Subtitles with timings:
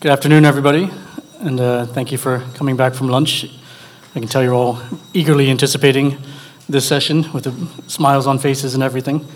[0.00, 0.88] Good afternoon, everybody,
[1.40, 3.46] and uh, thank you for coming back from lunch.
[4.14, 4.78] I can tell you're all
[5.12, 6.18] eagerly anticipating
[6.68, 9.26] this session with the smiles on faces and everything.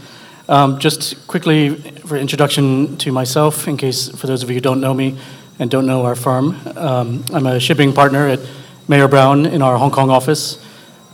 [0.49, 1.75] Um, just quickly
[2.07, 5.19] for introduction to myself, in case for those of you who don't know me
[5.59, 8.39] and don't know our firm, um, I'm a shipping partner at
[8.87, 10.65] Mayer Brown in our Hong Kong office.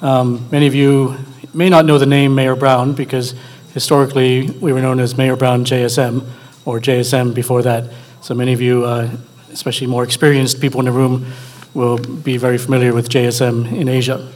[0.03, 1.17] Um, many of you
[1.55, 3.35] may not know the name Mayer Brown because
[3.73, 6.29] historically we were known as Mayer Brown JSM
[6.67, 7.91] or JSM before that.
[8.21, 9.09] So many of you, uh,
[9.59, 11.27] especially more experienced people in the room,
[11.75, 14.31] will be very familiar with JSM in Asia.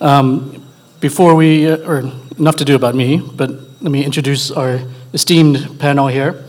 [0.00, 0.60] Um,
[0.98, 1.98] before we, uh, or
[2.36, 4.80] enough to do about me, but let me introduce our
[5.12, 6.44] esteemed panel here.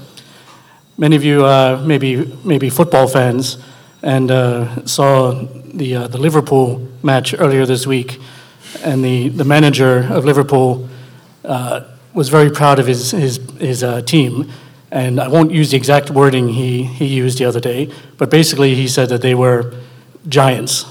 [0.98, 3.60] Many of you uh, may be football fans
[4.02, 5.46] and uh, saw
[5.76, 8.20] the uh, the Liverpool match earlier this week,
[8.84, 10.90] and the the manager of Liverpool
[12.16, 13.14] was very proud of his
[14.08, 14.52] team.
[14.96, 18.88] I won't use the exact wording he he used the other day, but basically he
[18.88, 19.74] said that they were
[20.30, 20.86] giants.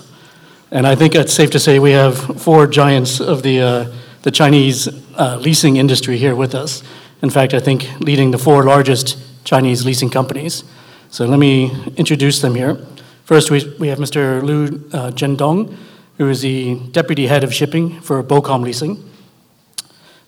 [0.71, 4.31] And I think it's safe to say we have four giants of the uh, the
[4.31, 6.83] Chinese uh, leasing industry here with us.
[7.23, 10.65] In fact, I think leading the four largest Chinese leasing companies.
[11.11, 12.77] So let me introduce them here.
[13.25, 14.43] First, we we have Mr.
[14.43, 14.69] Liu
[15.15, 15.77] Jiandong, uh,
[16.19, 18.99] who is the Deputy Head of Shipping for BOCOM Leasing.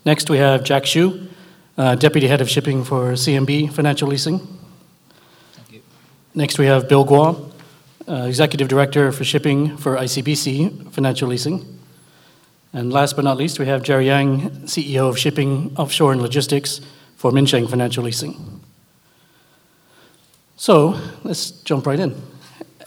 [0.07, 1.29] Next, we have Jack Xu,
[1.79, 4.39] Uh, Deputy Head of Shipping for CMB Financial Leasing.
[5.53, 5.83] Thank you.
[6.35, 7.53] Next, we have Bill Guo,
[8.09, 11.79] uh, Executive Director for Shipping for ICBC Financial Leasing.
[12.73, 16.81] And last but not least, we have Jerry Yang, CEO of Shipping, Offshore & Logistics
[17.17, 18.63] for Minsheng Financial Leasing.
[20.57, 22.15] So let's jump right in.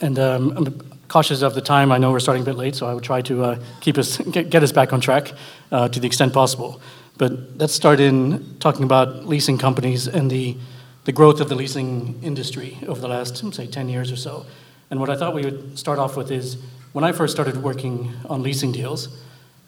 [0.02, 1.92] And um, I'm cautious of the time.
[1.92, 4.18] I know we're starting a bit late, so I will try to uh, keep us
[4.31, 5.31] get us back on track
[5.70, 6.81] to the extent possible.
[7.20, 10.56] But let's start in talking about leasing companies and the
[11.03, 14.45] the growth of the leasing industry over the last, say, 10 years or so.
[14.92, 16.58] And what I thought we would start off with is
[16.94, 19.22] when I first started working on leasing deals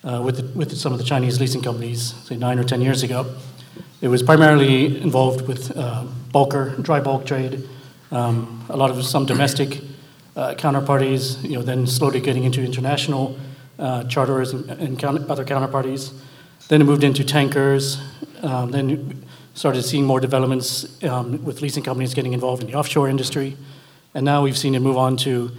[0.04, 3.26] uh, with with some of the Chinese leasing companies, say, nine or 10 years ago,
[4.02, 7.68] it was primarily involved with uh, bulker, dry bulk trade,
[8.12, 9.82] um, a lot of some domestic
[10.38, 13.38] uh, counterparties, you know, then slowly getting into international
[14.08, 16.14] charters and other counterparties.
[16.72, 18.00] Then it moved into tankers,
[18.44, 23.10] um, then started seeing more developments um, with leasing companies getting involved in the offshore
[23.10, 23.58] industry.
[24.14, 25.52] And now we've seen it move on to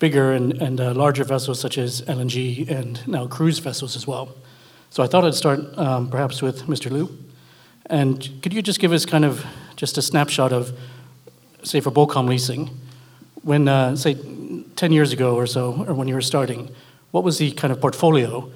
[0.00, 4.34] bigger and and uh, larger vessels such as LNG and now cruise vessels as well.
[4.90, 6.90] So I thought I'd start um, perhaps with Mr.
[6.90, 7.08] Liu.
[7.86, 9.46] And could you just give us kind of
[9.76, 10.76] just a snapshot of,
[11.62, 12.68] say, for BOCOM Leasing,
[13.42, 14.14] when, uh, say,
[14.74, 16.74] 10 years ago or so, or when you were starting,
[17.12, 18.50] what was the kind of portfolio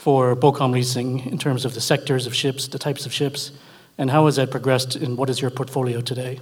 [0.00, 3.52] for BOCOM Leasing in terms of the sectors of ships, the types of ships,
[3.98, 6.40] and how has that progressed, and what is your portfolio today?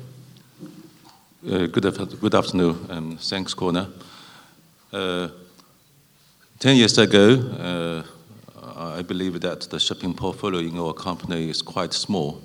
[1.45, 3.89] Uh, good afternoon, and thanks, Connor.
[4.93, 5.29] Uh,
[6.61, 8.03] 10 years ago, uh,
[8.77, 12.41] I believe that the shipping portfolio in our company is quite small.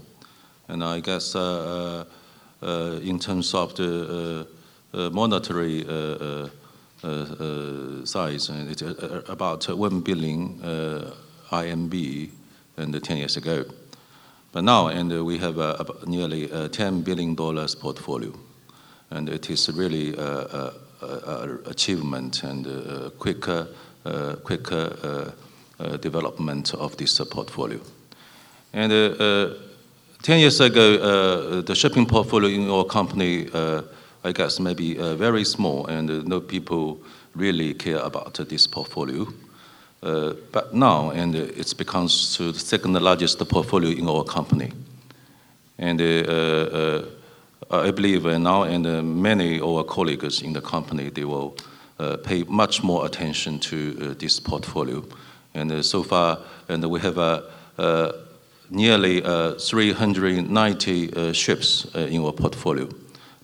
[0.67, 4.47] And I guess, in terms of the
[5.11, 5.83] monetary
[7.03, 10.57] Uh, uh, size, and it's uh, about 1 billion
[11.51, 12.29] RMB
[12.77, 13.65] 10 years ago.
[14.53, 15.57] But now and we have
[16.07, 18.31] nearly $10 billion portfolio,
[19.11, 23.67] and it is really an achievement and quicker
[25.99, 27.81] development of this portfolio.
[28.71, 28.91] And
[30.21, 33.49] 10 years ago, the shipping portfolio in our company,
[34.25, 36.97] I guess maybe uh, very small, and uh, no people
[37.35, 39.27] really care about this portfolio.
[40.01, 44.71] Uh, but now and it's become the second largest portfolio in our company.
[45.77, 45.99] And
[47.71, 51.57] I believe now and many of our colleagues in the company, they will
[52.23, 55.03] pay much more attention to this portfolio.
[55.53, 57.43] And so far, and we have
[58.69, 62.87] nearly 390 ships in our portfolio,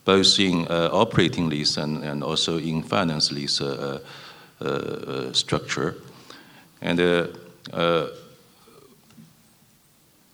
[0.04, 3.98] both in uh, operating lease and and also in finance lease uh,
[4.60, 5.94] uh, structure.
[6.82, 7.00] And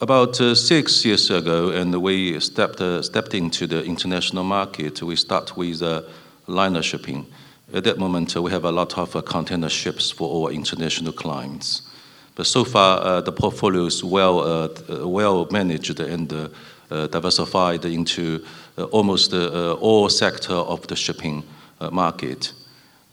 [0.00, 5.02] about six years ago, and we stepped stepped into the international market.
[5.02, 5.82] We start with
[6.46, 7.26] liner shipping.
[7.72, 11.82] At that moment, we have a lot of container ships for our international clients.
[12.36, 16.50] But so far, the portfolio is well managed and
[16.88, 18.44] diversified into
[18.90, 21.42] almost all sector of the shipping
[21.90, 22.52] market.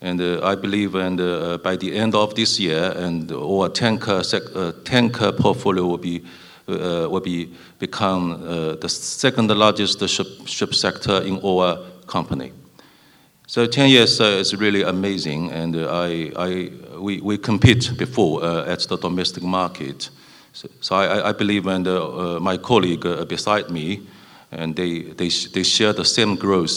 [0.01, 1.17] And I believe and,
[1.63, 4.21] by the end of this year, and our tanker
[4.83, 6.23] tanker portfolio will be
[6.67, 11.77] will be become the second largest ship ship sector in our
[12.07, 12.51] company.
[13.53, 18.43] So 10 years uh, is really amazing, and uh, I, I, we, we compete before
[18.43, 20.09] uh, at the domestic market.
[20.53, 24.01] So, so I, I believe, and uh, uh, my colleague uh, beside me,
[24.55, 26.71] and they, they, they share the same growth.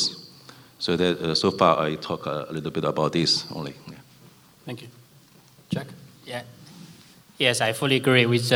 [0.78, 3.74] So that so far I talk a little bit about this only.
[3.88, 3.94] Yeah.
[4.64, 4.88] Thank you.
[5.70, 5.86] Jack?
[6.26, 6.42] Yeah.
[7.38, 8.50] Yes, I fully agree with,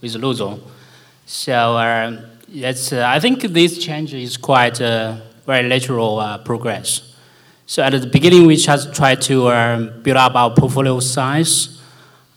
[0.00, 0.60] with Liu
[1.26, 7.14] So um, yes, I think this change is quite a very natural progress.
[7.66, 11.80] So at the beginning, we just try to uh, build up our portfolio size,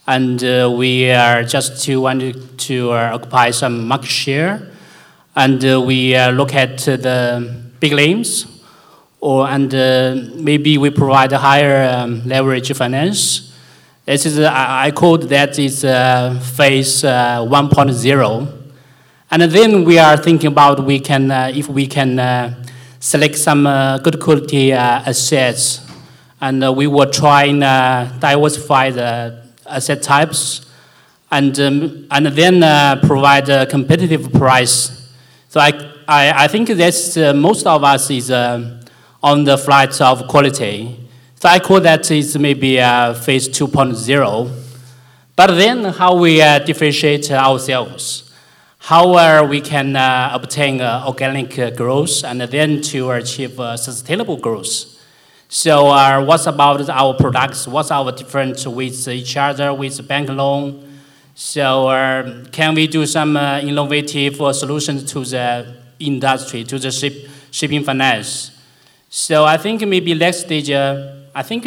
[0.08, 4.72] and uh, we are just to want to, to uh, occupy some market share,
[5.38, 8.48] and uh, we uh, look at the big names,
[9.22, 13.56] or and uh, maybe we provide a higher um, leverage finance.
[14.06, 18.48] This is I, call that is phase 1.0,
[19.30, 22.18] and then we are thinking about we can if we can
[23.00, 25.86] select some uh, good quality uh, assets,
[26.42, 27.62] and uh, we will try and
[28.20, 30.66] diversify the asset types,
[31.30, 35.07] and um, and then provide a competitive price.
[35.50, 35.72] So I
[36.08, 41.08] I, I think that's most of us is on the flight of quality.
[41.36, 44.64] So I call that is maybe uh, phase 2.0.
[45.36, 48.28] But then how we uh, differentiate ourselves
[48.88, 54.98] how we can uh, obtain uh, organic uh, growth and then to achieve sustainable growth.
[55.50, 55.88] So
[56.24, 57.68] what's about our products?
[57.68, 60.87] What's our difference with each other, with bank loan?
[61.40, 66.90] So uh, can we do some uh, innovative uh, solutions to the industry, to the
[66.90, 67.14] ship,
[67.52, 68.50] shipping finance?
[69.08, 71.66] So I think maybe next stage, I think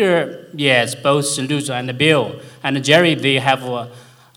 [0.55, 3.89] yes, both Liu and Bill and Jerry, they have a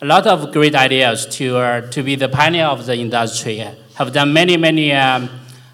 [0.03, 3.57] lot of great ideas to, uh, to be the pioneer of the industry.
[3.95, 5.31] Have done many, many um,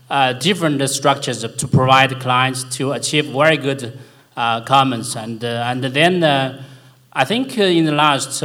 [0.09, 3.99] uh, different structures to provide clients to achieve very good
[4.37, 5.17] uh, comments.
[5.17, 6.63] And, uh, and then uh,
[7.11, 8.41] I think uh, in the last,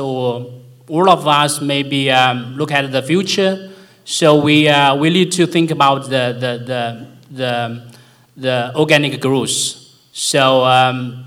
[0.88, 3.70] all of us maybe um, look at the future.
[4.04, 7.94] So we, we need to think about the, the, the, the,
[8.36, 9.50] the organic growth.
[10.12, 11.24] So um,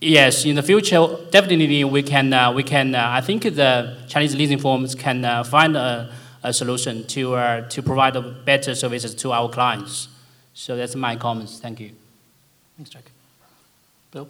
[0.00, 4.36] Yes, in the future, definitely we can, uh, we can uh, I think the Chinese
[4.36, 6.12] leasing firms can uh, find a,
[6.42, 10.08] a solution to, uh, to provide better services to our clients.
[10.52, 11.58] So that's my comments.
[11.58, 11.92] Thank you.
[12.76, 13.10] Thanks, Jack.
[14.10, 14.28] Bill?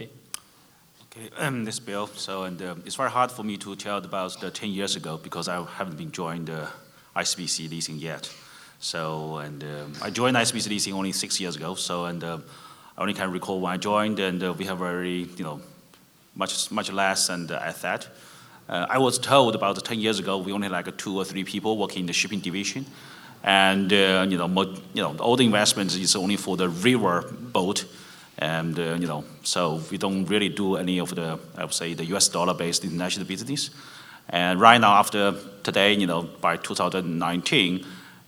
[1.39, 2.07] Um, this Bill.
[2.09, 5.19] So, and um, it's very hard for me to tell about the 10 years ago
[5.23, 6.67] because I haven't been joined uh,
[7.15, 8.33] ICBC leasing yet.
[8.79, 11.75] So, and um, I joined ICBC leasing only six years ago.
[11.75, 12.45] So, and um,
[12.97, 15.61] I only can recall when I joined, and uh, we have very, you know,
[16.35, 18.09] much much less and uh, at that.
[18.69, 21.79] Uh, I was told about 10 years ago we only like two or three people
[21.79, 22.85] working in the shipping division,
[23.43, 24.49] and uh, you know,
[24.93, 27.87] you know, all the investments is only for the river boat,
[28.39, 31.95] and uh, you know, so we don't really do any of the I would say
[31.95, 32.29] the U.S.
[32.29, 33.71] dollar-based international business.
[34.29, 37.87] And right now, after today, you know, by 2019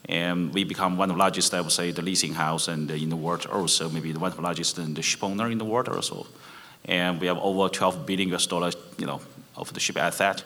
[0.08, 3.10] and we become one of the largest, I would say, the leasing house and in
[3.10, 5.66] the world also, maybe the one of the largest and the ship owner in the
[5.66, 6.26] world also.
[6.86, 9.20] And we have over 12 billion US dollars, you know,
[9.56, 10.44] of the ship asset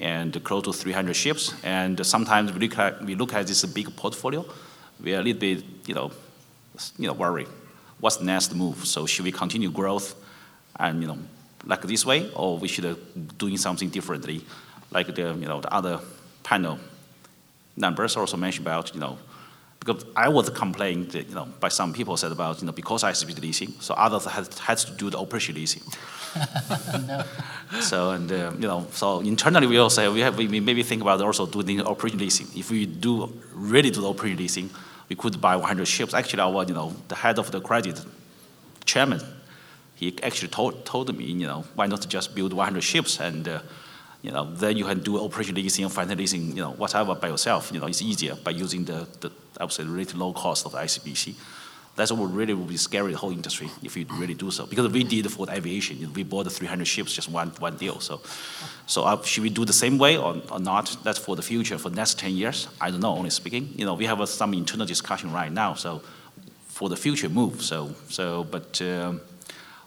[0.00, 1.54] and close to 300 ships.
[1.62, 4.44] And sometimes we look at, we look at this big portfolio,
[5.02, 6.10] we are a little bit, you know,
[6.98, 7.48] you know, worried.
[8.04, 8.84] What's the next move?
[8.84, 10.14] So should we continue growth
[10.78, 11.16] and, you know,
[11.64, 12.96] like this way, or we should uh,
[13.38, 14.44] doing something differently,
[14.90, 16.00] like the, you know, the other
[16.42, 16.78] panel
[17.78, 19.16] numbers also mentioned about, you know,
[19.80, 23.04] because I was complained, that, you know, by some people said about, you know, because
[23.04, 25.82] I speak leasing, so others had, had to do the operation leasing.
[27.06, 27.24] no.
[27.80, 31.22] So, and, uh, you know, so internally we also we have, we maybe think about
[31.22, 32.48] also doing the operation leasing.
[32.54, 34.70] If we do really do the operation leasing,
[35.08, 36.14] we could buy 100 ships.
[36.14, 38.00] Actually, our, you know, the head of the credit
[38.84, 39.20] chairman,
[39.94, 43.60] he actually told, told me, you know, why not just build 100 ships and, uh,
[44.22, 47.70] you know, then you can do operation leasing, finance leasing, you know, whatever by yourself.
[47.72, 49.30] You know, it's easier by using the, the
[49.60, 51.34] I would say, really low cost of ICBC.
[51.96, 54.66] That's what really would be scary the whole industry if you really do so.
[54.66, 58.00] Because we did for the aviation, we bought the 300 ships, just one, one deal.
[58.00, 58.20] So,
[58.86, 60.96] so uh, should we do the same way or, or not?
[61.04, 62.66] That's for the future, for the next 10 years.
[62.80, 63.72] I don't know, only speaking.
[63.76, 65.74] You know, we have uh, some internal discussion right now.
[65.74, 66.02] So
[66.66, 67.62] for the future move.
[67.62, 69.20] So, so but um,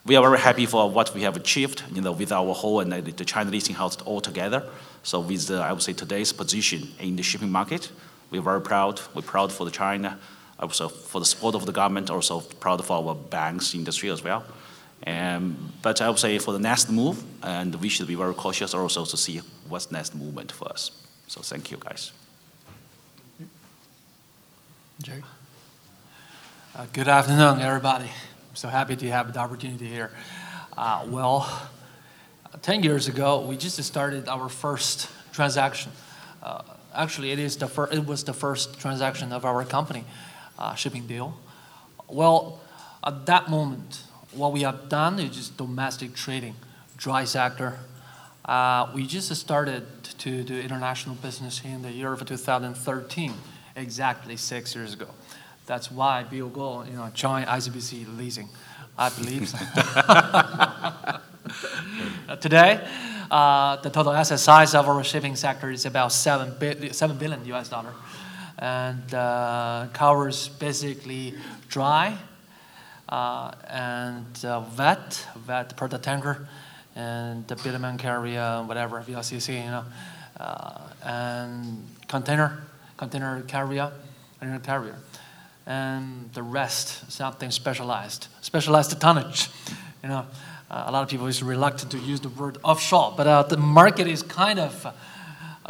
[0.06, 2.94] we are very happy for what we have achieved, you know, with our whole and
[2.94, 4.64] the China leasing house all together.
[5.04, 7.92] So with, the, I would say, today's position in the shipping market,
[8.32, 9.02] we're very proud.
[9.14, 10.18] We're proud for the China,
[10.60, 14.44] also for the support of the government, also proud of our banks industry as well.
[15.04, 18.74] And, but I would say for the next move, and we should be very cautious
[18.74, 20.92] also to see what's next movement for us.
[21.28, 22.12] So thank you, guys.
[25.02, 25.24] Jerry?
[26.76, 28.10] Uh, good afternoon, everybody.
[28.54, 30.12] so happy to have the opportunity here.
[30.76, 31.70] Uh, well,
[32.62, 35.92] 10 years ago, we just started our first transaction.
[36.42, 36.62] Uh,
[36.94, 40.04] actually, it, is the fir- it was the first transaction of our company,
[40.58, 41.38] uh, shipping deal.
[42.08, 42.60] Well,
[43.04, 46.56] at that moment, what we have done is just domestic trading,
[46.98, 47.80] dry sector.
[48.46, 49.86] Uh, we just started
[50.20, 53.34] to do international business in the year of 2013,
[53.76, 55.08] exactly six years ago.
[55.66, 58.48] That's why Bill Guo, you know, joined ICBC Leasing,
[58.98, 59.54] I believe.
[62.42, 62.88] Today,
[63.30, 67.46] uh, the total asset size of our shipping sector is about seven, bi- 7 billion
[67.46, 67.94] US dollar,
[68.60, 71.34] and uh, covers basically
[71.70, 72.18] dry
[73.10, 76.48] uh, and uh, wet, vet product tanker,
[76.96, 79.86] and the bitumen carrier, whatever, VLCC, you know,
[80.40, 82.64] uh, and container,
[82.98, 83.92] container carrier,
[84.40, 84.96] container carrier,
[85.66, 89.50] and the rest something specialized, specialized tonnage,
[90.04, 90.26] you know.
[90.70, 93.56] Uh, a lot of people is reluctant to use the word offshore, but uh, the
[93.56, 94.94] market is kind of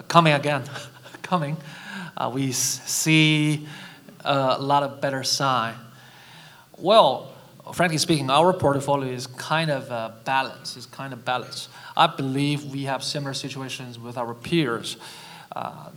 [0.07, 0.63] coming again,
[1.21, 1.55] coming.
[2.17, 3.67] Uh, we see
[4.21, 5.75] a lot of better sign.
[6.77, 7.31] Well,
[7.73, 10.77] frankly speaking, our portfolio is kind of uh, balanced.
[10.77, 11.69] It's kind of balanced.
[11.95, 14.97] I believe we have similar situations with our peers.
[15.55, 15.89] Uh,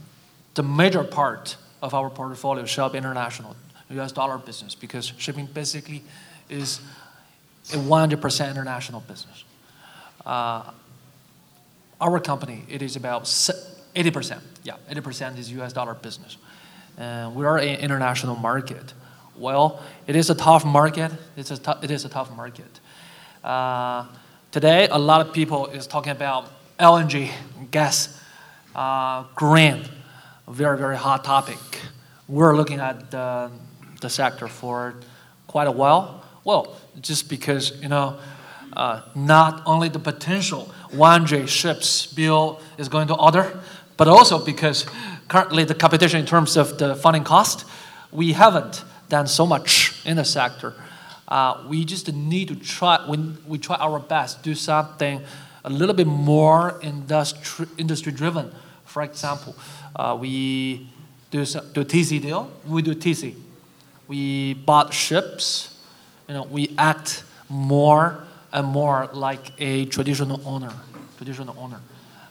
[0.55, 3.57] the major part of our portfolio shall be international,
[3.91, 4.13] U.S.
[4.13, 6.03] dollar business, because shipping basically
[6.51, 6.81] is
[7.73, 9.45] a 100% international business.
[10.27, 10.71] Uh,
[12.01, 13.27] our company, it is about
[13.95, 14.41] 80%.
[14.63, 16.37] Yeah, 80% is US dollar business.
[16.99, 18.95] We are an international market.
[19.37, 21.13] Well, it is a tough market.
[21.37, 22.81] It's a tou- it is a tough market.
[23.43, 24.05] Uh,
[24.51, 27.31] today, a lot of people is talking about LNG,
[27.71, 28.21] gas,
[28.75, 29.83] uh, green,
[30.47, 31.59] very, very hot topic.
[32.29, 33.51] We're looking at the,
[34.03, 34.95] the sector for
[35.47, 36.23] quite a while.
[36.45, 38.19] Well, just because, you know,
[38.75, 43.59] uh, not only the potential 1J ships Bill is going to order,
[44.01, 44.87] but also because
[45.29, 47.67] currently the competition in terms of the funding cost,
[48.11, 50.73] we haven't done so much in the sector.
[51.29, 55.21] Uh, we just need to try, when we try our best, to do something
[55.67, 58.51] a little bit more industri- industry driven.
[58.87, 59.55] For example,
[59.95, 60.89] uh, we
[61.31, 63.35] do, some, do TC deal, we do TC.
[64.09, 65.79] We bought ships,
[66.27, 70.73] you know, we act more and more like a traditional owner,
[71.19, 71.81] traditional owner.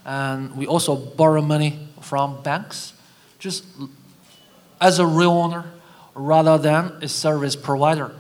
[0.06, 2.94] And we also borrow money from banks,
[3.38, 3.66] just
[4.82, 5.66] as a real owner,
[6.16, 8.12] rather than a service provider,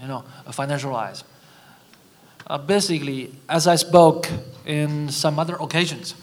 [0.00, 1.24] you know, a financialized.
[2.46, 4.28] Uh, basically, as I spoke
[4.64, 6.14] in some other occasions,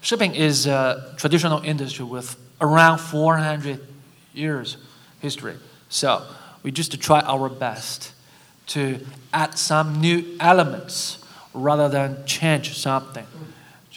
[0.00, 3.80] shipping is a traditional industry with around 400
[4.34, 4.76] years
[5.20, 5.56] history.
[5.88, 6.26] So
[6.62, 8.12] we just try our best
[8.68, 9.00] to
[9.32, 13.26] add some new elements rather than change something.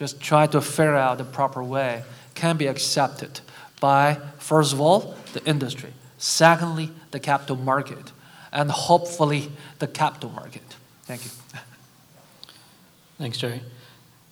[0.04, 2.04] Just try to figure out the proper way
[2.36, 3.40] can be accepted
[3.80, 8.12] by, first of all, the industry, secondly, the capital market,
[8.52, 10.76] and hopefully the capital market.
[11.04, 11.32] Thank you.
[13.18, 13.62] Thanks, Jerry.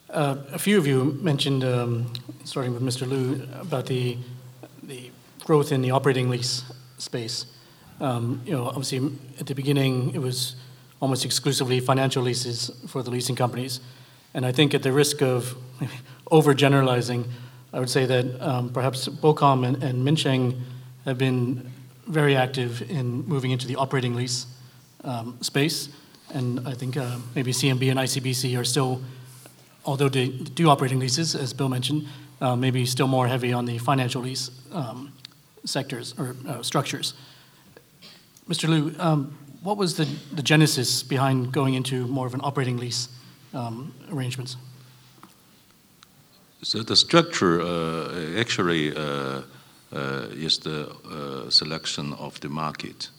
[0.10, 2.12] Uh, a few of you mentioned, um,
[2.44, 3.08] starting with Mr.
[3.08, 4.18] Liu, about the,
[4.84, 5.10] the
[5.46, 6.66] growth in the operating lease
[6.98, 7.46] space.
[8.02, 9.10] Um, you know, obviously,
[9.40, 10.58] at the beginning, it was
[11.02, 13.80] almost exclusively financial leases for the leasing companies.
[14.34, 15.56] And I think at the risk of
[16.32, 17.28] overgeneralizing,
[17.74, 20.60] I would say that um, perhaps BOCOM and, and Minsheng
[21.06, 21.72] have been
[22.08, 24.46] very active in moving into the operating lease
[25.04, 25.90] um, space.
[26.34, 29.02] And I think uh, maybe CMB and ICBC are still,
[29.86, 32.08] although they do operating leases, as Bill mentioned,
[32.40, 35.14] uh, maybe still more heavy on the financial lease um,
[35.66, 37.14] sectors or uh, structures.
[38.50, 38.68] Mr.
[38.68, 43.10] Liu, um, what was the, the genesis behind going into more of an operating lease
[43.54, 44.58] um, arrangements?
[46.64, 49.42] So the structure uh, actually uh,
[49.94, 53.10] uh, is the uh, selection of the market,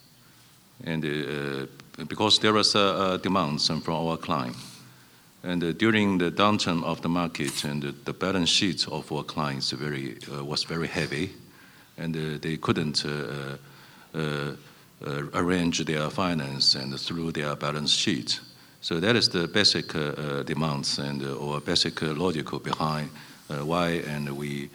[0.85, 1.67] and uh,
[2.07, 4.57] because there was a, a demand from our client,
[5.43, 10.19] and during the downturn of the market, and the, balance sheet of our clients very
[10.41, 11.31] was very heavy,
[11.99, 13.05] and they couldn't.
[15.35, 18.39] Arrange their finance and through their balance sheet.
[18.83, 23.11] So that is the basic uh, demands and uh, or basic logical behind
[23.49, 24.71] why and we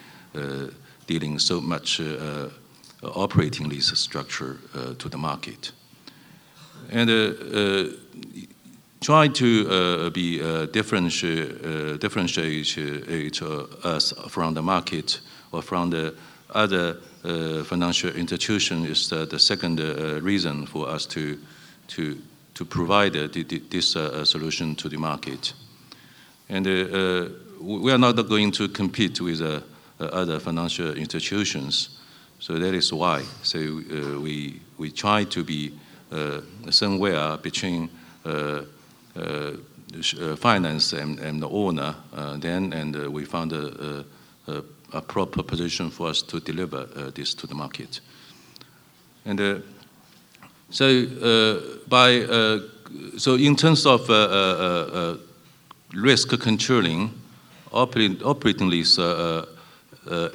[1.08, 2.02] dealing so much
[3.04, 4.58] operating lease structure
[5.00, 5.72] to the market.
[6.92, 7.10] And
[9.02, 13.42] try to uh, be uh, differentiate, uh, differentiate
[13.84, 15.20] us from the market
[15.52, 16.14] or from the
[16.54, 21.38] other uh, financial institution is the second uh, reason for us to,
[21.88, 22.18] to,
[22.58, 23.28] to provide uh,
[23.70, 25.54] this uh, uh, solution to the market.
[26.50, 26.66] And
[27.62, 29.42] we are not going to compete with
[30.00, 32.00] other financial institutions.
[32.40, 33.24] So that is why.
[33.44, 33.60] So
[34.24, 35.74] we, we try to be
[36.72, 37.90] somewhere between
[40.38, 41.96] finance and, and the owner
[42.38, 44.06] then, and we found a,
[44.48, 48.00] a, a, proper position for us to deliver this to the market.
[49.26, 49.64] And
[50.70, 52.60] so uh, by uh,
[53.18, 55.16] so in terms of uh,
[55.94, 57.12] risk controlling,
[57.72, 59.46] operating, operating lease, uh,
[60.10, 60.30] uh,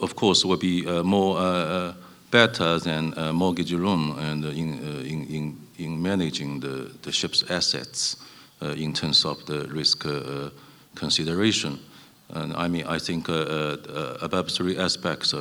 [0.00, 1.94] of course, will be uh, more
[2.30, 8.16] better than mortgage loan and in, in, in, in managing the, the ship's assets
[8.76, 10.04] in terms of the risk
[10.94, 11.78] consideration.
[12.30, 15.32] And I mean, I think above three aspects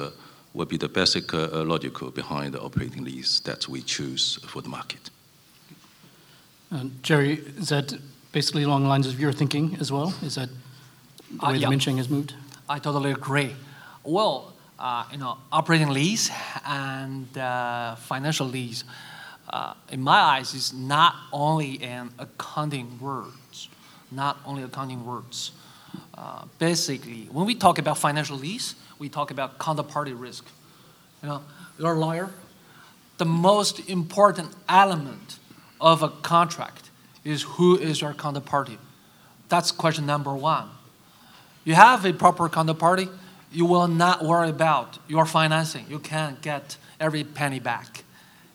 [0.54, 5.10] will be the basic logical behind the operating lease that we choose for the market.
[7.02, 7.94] Jerry, is that
[8.32, 10.14] basically along the lines of your thinking as well?
[10.22, 11.70] Is that the way uh, yeah.
[11.70, 12.34] the Minsheng has moved?
[12.68, 13.56] I totally agree.
[14.04, 16.30] Well, uh, you know, operating lease
[16.66, 18.84] and uh, financial lease,
[19.50, 23.70] uh, in my eyes, is not only an accounting words,
[24.12, 25.52] not only accounting words.
[26.16, 30.46] Uh, basically, when we talk about financial lease, we talk about counterparty risk.
[31.22, 31.42] You know,
[31.78, 32.30] you're a lawyer.
[33.18, 35.40] The most important element
[35.82, 36.90] of a contract
[37.26, 38.78] is who is your counterparty.
[39.50, 40.70] That's question number one.
[41.66, 43.10] You have a proper counterparty,
[43.52, 45.86] you will not worry about your financing.
[45.90, 48.06] You can't get every penny back.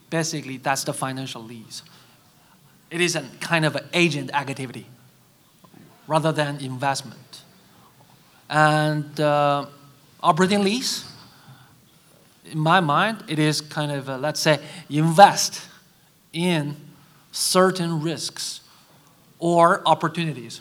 [0.09, 1.83] Basically, that's the financial lease.
[2.91, 4.87] It is a kind of agent activity
[6.07, 7.43] rather than investment.
[8.49, 9.67] And uh,
[10.23, 11.05] operating lease,
[12.51, 14.59] in my mind, it is kind of, a, let's say,
[14.89, 15.67] invest
[16.33, 16.77] in
[17.33, 18.63] certain risks
[19.39, 20.61] or opportunities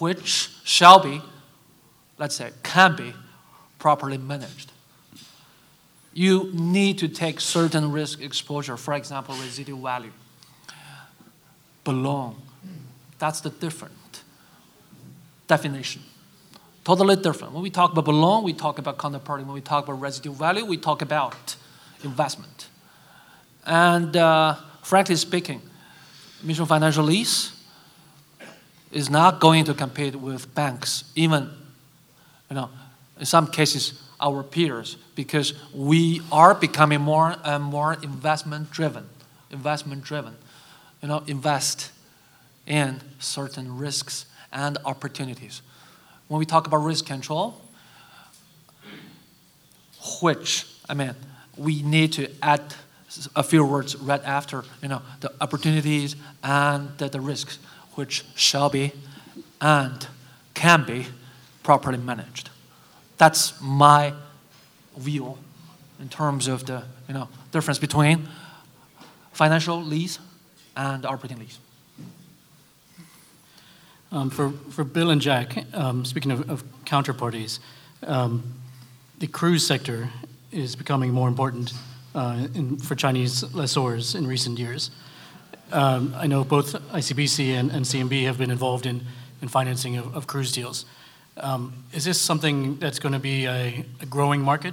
[0.00, 1.20] which shall be,
[2.18, 3.12] let's say, can be
[3.78, 4.70] properly managed.
[6.12, 10.12] You need to take certain risk exposure, for example, residual value.
[11.84, 12.40] Belong.
[13.18, 14.22] That's the different
[15.46, 16.02] definition.
[16.88, 17.52] Totally different.
[17.52, 19.44] When we talk about belong, we talk about counterparty.
[19.44, 21.54] When we talk about residual value, we talk about
[22.02, 22.68] investment.
[23.66, 25.60] And uh, frankly speaking,
[26.42, 27.52] Minsheng Financial Lease
[28.90, 31.50] is not going to compete with banks, even,
[32.48, 32.70] you know,
[33.20, 39.04] in some cases, our peers, because we are becoming more and more investment driven.
[39.50, 40.36] Investment driven.
[41.02, 41.92] You know, invest
[42.66, 45.60] in certain risks and opportunities.
[46.28, 47.60] When we talk about risk control,
[50.20, 51.14] which, I mean,
[51.56, 52.74] we need to add
[53.34, 57.58] a few words right after, you know, the opportunities and the, the risks
[57.94, 58.92] which shall be
[59.60, 60.06] and
[60.54, 61.06] can be
[61.62, 62.50] properly managed.
[63.16, 64.12] That's my
[64.96, 65.38] view
[66.00, 68.28] in terms of the you know, difference between
[69.32, 70.18] financial lease
[70.76, 71.58] and operating lease.
[74.10, 77.58] Um, for, for Bill and Jack, um, speaking of, of counterparties,
[78.06, 78.42] um,
[79.18, 80.08] the cruise sector
[80.50, 81.74] is becoming more important
[82.14, 84.90] uh, in, for Chinese lessors in recent years.
[85.72, 89.02] Um, I know both ICBC and, and, CMB have been involved in,
[89.42, 90.86] in financing of, of cruise deals.
[91.36, 94.72] Um, is this something that's going to be a, a, growing market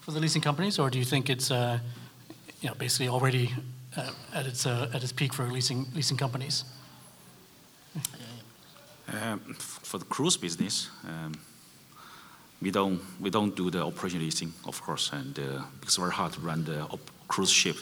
[0.00, 1.80] for the leasing companies, or do you think it's uh,
[2.60, 3.52] you know, basically already
[3.96, 6.64] uh, at, its, uh, at its peak for leasing, leasing companies?
[9.08, 11.32] Um, for the cruise business, um,
[12.60, 16.32] we don't we don't do the operation leasing, of course, and uh, it's very hard
[16.32, 16.88] to run the
[17.28, 17.76] cruise ship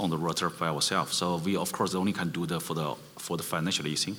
[0.00, 1.16] on the water by ourselves.
[1.16, 4.16] So we, of course, only can do the for the for the financial leasing.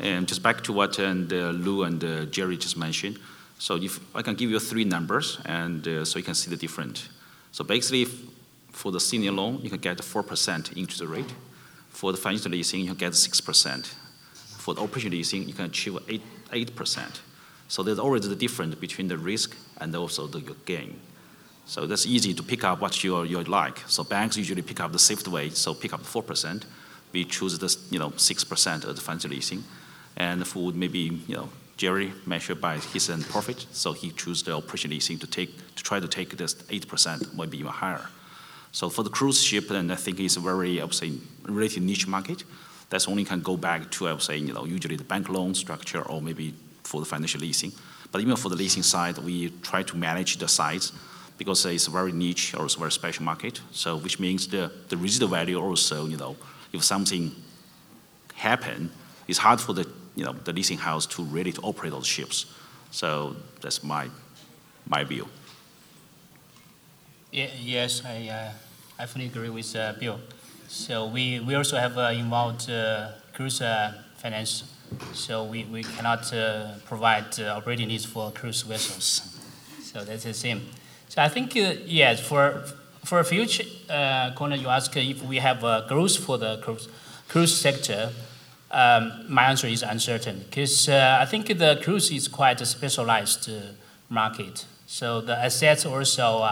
[0.00, 3.18] And just back to what and uh, Liu and uh, Jerry just mentioned.
[3.58, 6.56] So if I can give you three numbers, and uh, so you can see the
[6.56, 7.08] difference.
[7.52, 8.06] So basically,
[8.72, 11.34] for the senior loan, you can get four percent interest rate.
[11.90, 13.94] For the financial leasing, you can get six percent.
[14.60, 17.22] For the operation leasing, you can achieve eight eight percent.
[17.68, 21.00] So there's always the difference between the risk and also the gain.
[21.64, 23.78] So that's easy to pick up what you you like.
[23.86, 26.66] So banks usually pick up the safe way, so pick up four percent.
[27.12, 29.64] We choose the you know six percent of the financial leasing,
[30.16, 34.52] and for maybe you know Jerry measured by his own profit, so he choose the
[34.52, 38.06] operation leasing to take to try to take this eight percent, maybe even higher.
[38.72, 41.12] So for the cruise ship, and I think it's a very I would say
[41.48, 42.44] relatively niche market.
[42.90, 45.54] That's only can go back to I would say you know usually the bank loan
[45.54, 47.72] structure or maybe for the financial leasing.
[48.12, 50.92] But even for the leasing side, we try to manage the size
[51.38, 53.60] because it's a very niche or it's a very special market.
[53.70, 56.36] So which means the, the residual value also, you know,
[56.72, 57.34] if something
[58.34, 58.90] happen,
[59.28, 62.46] it's hard for the you know the leasing house to really to operate those ships.
[62.90, 64.10] So that's my
[64.88, 65.28] my view.
[67.32, 68.52] Yeah, yes, I, uh,
[69.02, 70.18] I fully agree with uh, Bill.
[70.72, 74.62] So we, we also have uh, involved uh, cruise uh, finance.
[75.12, 79.36] So we, we cannot uh, provide operating needs for cruise vessels.
[79.82, 80.68] So that's the same.
[81.08, 82.62] So I think, yes, for,
[83.04, 83.64] for a future
[84.36, 86.88] corner, you ask if we have growth for the cruise,
[87.26, 88.12] cruise sector.
[88.70, 93.50] Um, my answer is uncertain because I think the cruise is quite a specialized
[94.08, 94.66] market.
[94.86, 96.42] So the assets also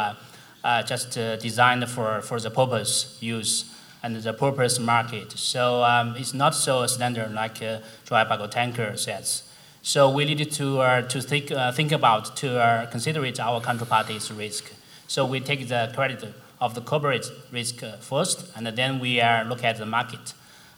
[0.65, 3.73] uh, just uh, designed for, for the purpose use
[4.09, 5.33] and the purpose market.
[5.33, 9.43] So um, it's not so standard like uh, dry cargo tanker sets.
[9.83, 14.33] So we need to, uh, to think, uh, think about, to uh, consider our counterparty's
[14.33, 14.73] risk.
[15.07, 16.25] So we take the credit
[16.61, 20.35] of the corporate risk uh, first, and then we uh, look at the market.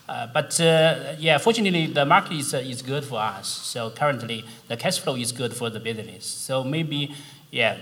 [0.08, 0.58] Uh, but
[1.20, 3.46] yeah, fortunately, the market is, is good for us.
[3.46, 6.26] So currently, the cash flow is good for the business.
[6.26, 7.14] So maybe,
[7.52, 7.78] yeah,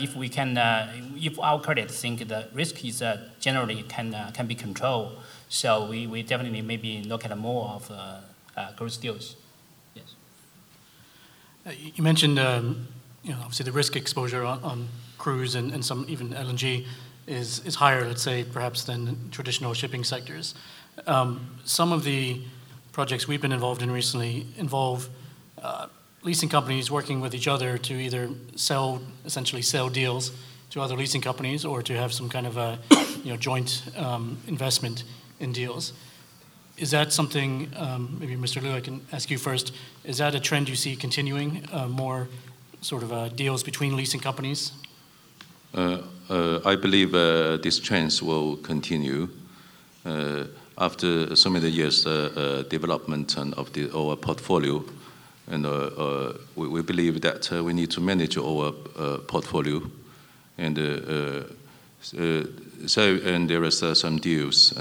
[0.00, 4.46] if we can, uh, if our credit think the risk is uh, generally can can
[4.46, 7.90] be controlled, so we, we definitely maybe look at more of
[8.76, 9.36] growth deals.
[9.94, 10.14] Yes.
[11.94, 12.88] you mentioned, um,
[13.22, 16.86] you know, obviously the risk exposure on, on cruise and, and some even LNG
[17.26, 20.54] is, is higher, let's say, perhaps than traditional shipping sectors.
[21.06, 22.40] Um, some of the
[22.92, 25.08] projects we've been involved in recently involve
[25.60, 25.88] uh,
[26.26, 30.32] leasing companies working with each other to either sell, essentially sell deals
[30.70, 32.78] to other leasing companies or to have some kind of a
[33.24, 35.04] you know, joint um, investment
[35.38, 35.92] in deals.
[36.76, 38.60] Is that something, um, maybe Mr.
[38.60, 39.72] Liu, I can ask you first,
[40.04, 42.28] is that a trend you see continuing, uh, more
[42.80, 44.72] sort of uh, deals between leasing companies?
[45.74, 49.28] Uh, uh I believe uh, this trend will continue
[50.04, 50.44] uh,
[50.76, 52.04] after so many years
[52.68, 54.84] development of the, our portfolio
[55.48, 59.80] and uh, uh, we, we, believe that uh, we need to manage our uh, portfolio.
[60.58, 61.44] And uh,
[62.18, 62.44] uh,
[62.86, 64.74] so, and there is some deals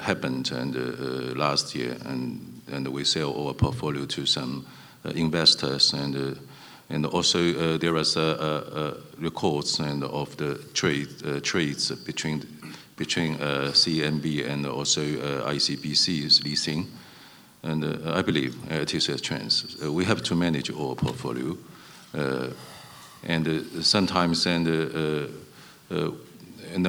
[0.00, 4.66] happened and last year, and and we sell our portfolio to some
[5.14, 6.38] investors and.
[6.90, 8.16] And also, there is
[9.18, 12.46] records and of the trade trades between
[12.96, 16.86] between CMB and also ICBC's leasing.
[17.62, 19.64] And uh, I believe uh, it is a trend.
[19.82, 21.56] Uh, we have to manage our portfolio.
[22.14, 22.48] Uh,
[23.24, 24.66] and uh, sometimes, and,
[25.90, 26.10] uh,
[26.72, 26.86] and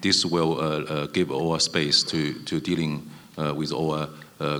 [0.00, 3.10] this will give our space to, to dealing
[3.56, 4.08] with our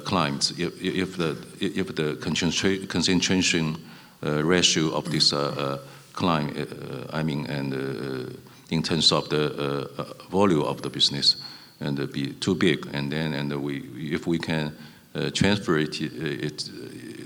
[0.04, 0.50] clients.
[0.58, 2.16] If, if, the, if the
[2.86, 3.76] concentration
[4.20, 5.32] ratio of this
[6.12, 6.68] client,
[7.12, 8.36] I mean, and
[8.70, 9.88] in terms of the
[10.30, 11.36] volume of the business,
[11.80, 13.82] and be too big, and then and we
[14.14, 14.72] if we can
[15.14, 16.06] uh, transfer it, uh,
[16.46, 16.70] it,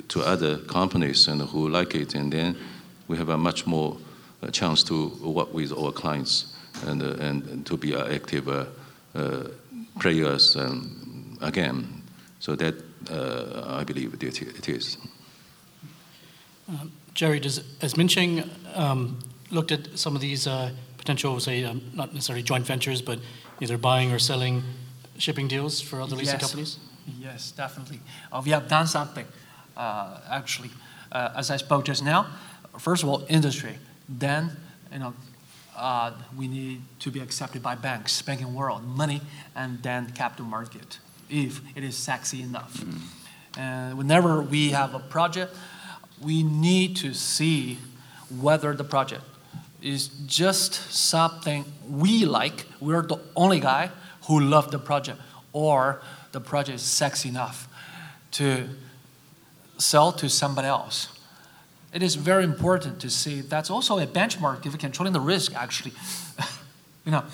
[0.08, 2.56] to other companies and who like it, and then
[3.08, 3.96] we have a much more
[4.42, 8.48] uh, chance to work with our clients and, and, and, to be active
[10.00, 12.02] players um, again.
[12.40, 12.74] So that
[13.10, 14.98] I believe it, it is.
[16.68, 19.18] Um, Jerry, does, has Minsheng um,
[19.50, 23.20] looked at some of these uh, potential, say, um, not necessarily joint ventures, but
[23.60, 24.62] either buying or selling
[25.16, 26.42] shipping deals for other leasing yes.
[26.42, 26.78] companies?
[27.06, 28.00] Yes, definitely.
[28.32, 29.26] Uh, we have done something,
[29.76, 30.70] uh, actually.
[31.12, 32.26] Uh, as I spoke just now,
[32.78, 33.78] first of all, industry.
[34.08, 34.50] Then,
[34.92, 35.14] you know,
[35.76, 39.20] uh, we need to be accepted by banks, banking world, money,
[39.54, 42.74] and then capital market, if it is sexy enough.
[42.78, 43.58] Mm.
[43.58, 45.54] And whenever we have a project,
[46.20, 47.78] we need to see
[48.40, 49.22] whether the project
[49.82, 52.66] is just something we like.
[52.80, 53.90] We're the only guy
[54.26, 55.20] who love the project,
[55.52, 56.00] or
[56.36, 57.66] the project is sexy enough
[58.30, 58.68] to
[59.78, 61.08] sell to somebody else.
[61.94, 65.94] It is very important to see that's also a benchmark if controlling the risk, actually.
[67.06, 67.24] you know,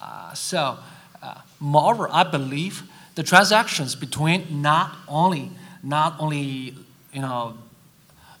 [0.00, 0.78] uh, so
[1.22, 2.84] uh, moreover, I believe
[3.16, 5.50] the transactions between not only
[5.82, 6.74] not only
[7.12, 7.58] you know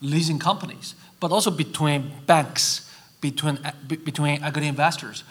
[0.00, 5.22] leasing companies, but also between banks, between between equity investors,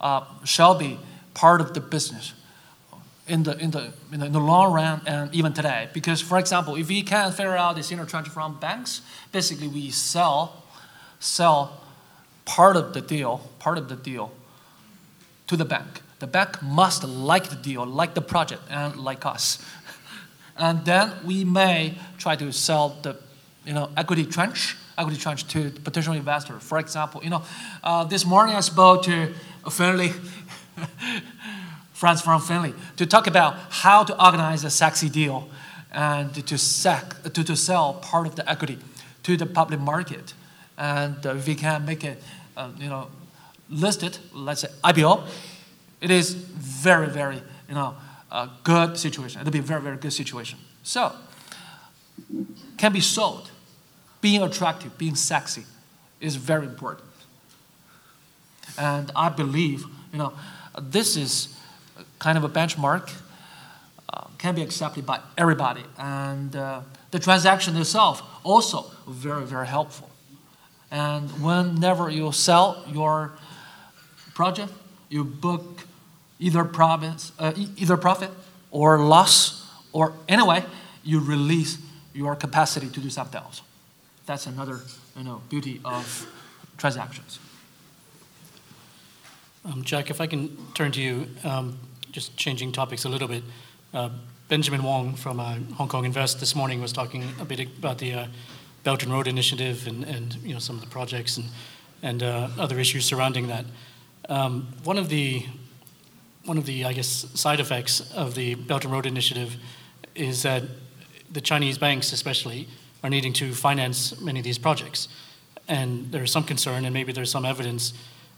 [0.00, 0.98] uh, shall be
[1.32, 2.34] part of the business
[3.30, 5.88] in the, in, the, in the, in the long run and even today.
[5.92, 10.64] Because, for example, if we can figure out this interchange from banks, basically we sell,
[11.20, 11.80] sell
[12.44, 14.32] part of the deal, part of the deal
[15.46, 16.02] to the bank.
[16.18, 19.64] The bank must like the deal, like the project, and like us.
[20.56, 23.16] and then we may try to sell the
[23.64, 26.58] you know, equity tranche, equity tranche to potential investor.
[26.58, 27.42] For example, you know,
[27.84, 29.32] uh, this morning I spoke to
[29.64, 30.12] a fairly
[32.00, 35.50] Franz from Fearnley, to talk about how to organize a sexy deal
[35.92, 38.78] and to, sec, to, to sell part of the equity
[39.22, 40.32] to the public market.
[40.78, 42.22] And uh, if we can make it,
[42.56, 43.08] uh, you know,
[43.68, 45.26] listed, let's say IPO,
[46.00, 47.94] it is very, very, you know,
[48.32, 49.42] a good situation.
[49.42, 50.58] It'll be a very, very good situation.
[50.82, 51.12] So,
[52.78, 53.50] can be sold.
[54.22, 55.64] Being attractive, being sexy
[56.18, 57.10] is very important.
[58.78, 59.84] And I believe,
[60.14, 60.32] you know,
[60.80, 61.59] this is
[62.20, 63.12] kind of a benchmark,
[64.12, 65.82] uh, can be accepted by everybody.
[65.98, 70.08] And uh, the transaction itself also very, very helpful.
[70.92, 73.32] And whenever you sell your
[74.34, 74.72] project,
[75.08, 75.86] you book
[76.38, 78.30] either, province, uh, either profit
[78.70, 80.64] or loss, or anyway,
[81.02, 81.78] you release
[82.12, 83.62] your capacity to do something else.
[84.26, 84.80] That's another
[85.16, 86.26] you know, beauty of
[86.76, 87.38] transactions.
[89.64, 91.78] Um, Jack, if I can turn to you, um,
[92.12, 93.42] just changing topics a little bit.
[93.92, 94.10] Uh,
[94.48, 98.12] Benjamin Wong from uh, Hong Kong Invest this morning was talking a bit about the
[98.12, 98.26] uh,
[98.82, 101.46] Belt and Road Initiative and, and you know some of the projects and
[102.02, 103.64] and uh, other issues surrounding that.
[104.28, 105.46] Um, one of the
[106.44, 109.56] one of the I guess side effects of the Belt and Road Initiative
[110.14, 110.64] is that
[111.30, 112.66] the Chinese banks, especially,
[113.04, 115.08] are needing to finance many of these projects,
[115.68, 117.92] and there is some concern and maybe there's some evidence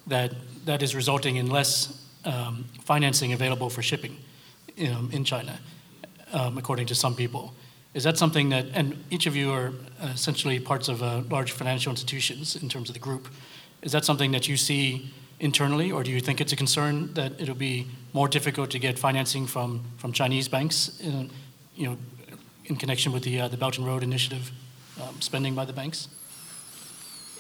[0.07, 0.35] that
[0.67, 4.17] that is resulting in less um, financing available for shipping
[4.81, 5.59] um, in China,
[6.33, 7.55] um, according to some people.
[7.95, 11.91] Is that something that, and each of you are essentially parts of uh, large financial
[11.91, 13.29] institutions in terms of the group.
[13.83, 17.33] Is that something that you see internally, or do you think it's a concern that
[17.39, 21.31] it'll be more difficult to get financing from, from Chinese banks, in,
[21.75, 21.97] you know,
[22.67, 24.53] in connection with the, uh, the Belt and Road Initiative
[25.03, 26.09] um, spending by the banks?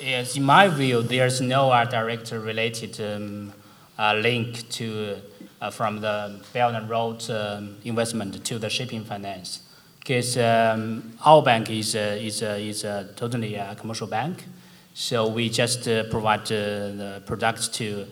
[0.00, 3.61] Yes, in my view, there's no uh, direct related um, uh,
[3.98, 5.16] link to
[5.60, 9.60] uh, from the Belt and Road um, investment to the shipping finance
[10.00, 14.44] because um, our bank is is is a totally a commercial bank.
[14.94, 18.06] So we just uh, provide uh, the products to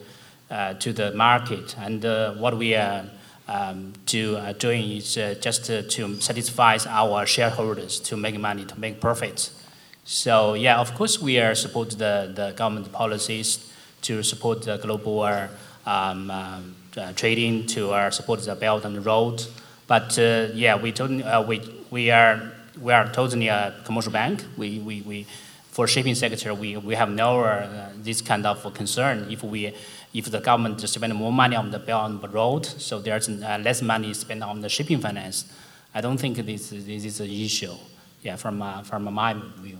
[0.49, 3.05] uh, to the market, and uh, what we are
[3.47, 9.01] um, uh, doing is uh, just to satisfy our shareholders to make money, to make
[9.01, 9.51] profits.
[10.03, 13.71] So yeah, of course we are support the, the government policies
[14.03, 15.23] to support the global
[15.85, 16.75] um,
[17.15, 19.45] trading, to our support the Belt and Road.
[19.87, 24.43] But yeah, we, totally, we we are we are totally a commercial bank.
[24.57, 25.27] We, we, we
[25.71, 29.73] for shipping sector, we, we have no uh, this kind of concern if we
[30.13, 33.59] if the government spend more money on the belt and the road, so there's uh,
[33.63, 35.45] less money spent on the shipping finance.
[35.93, 37.73] I don't think this, this is an issue.
[38.21, 39.77] Yeah, from uh, from my view.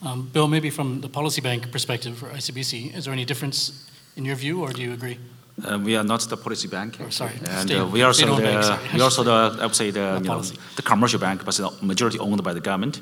[0.00, 4.24] Um, Bill, maybe from the policy bank perspective for ICBC, is there any difference in
[4.24, 5.18] your view, or do you agree?
[5.64, 6.98] Uh, we are not the policy bank.
[7.00, 9.90] Oh, sorry, and uh, we are also the bank, we also the I would say
[9.90, 10.42] the you know,
[10.76, 13.00] the commercial bank, but it's majority owned by the government.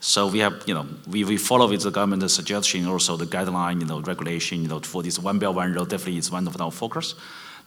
[0.00, 3.80] So we have you know we, we follow with the government suggestion also the guideline
[3.80, 6.60] you know regulation you know for this one belt one road definitely is one of
[6.60, 7.14] our focus.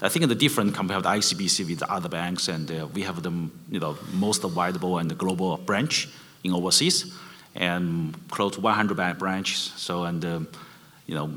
[0.04, 3.22] I think the different compared to ICBC with the other banks and uh, we have
[3.22, 3.32] the
[3.70, 6.10] you know most widable and global branch
[6.44, 7.14] in overseas
[7.54, 9.72] and close to 100 bank branches.
[9.76, 10.48] So and um,
[11.06, 11.30] you know